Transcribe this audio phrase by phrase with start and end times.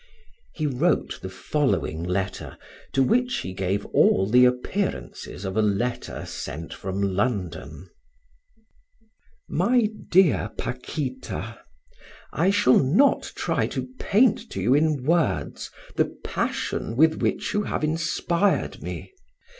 [0.55, 2.57] He wrote the following letter,
[2.93, 7.87] to which he gave all the appearances of a letter sent from London:
[9.47, 11.59] "MY DEAR PAQUITA,
[12.33, 17.61] I shall not try to paint to you in words the passion with which you
[17.61, 19.13] have inspired me.